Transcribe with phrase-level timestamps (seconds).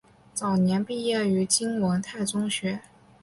[0.33, 2.81] 早年毕业于金文泰中学。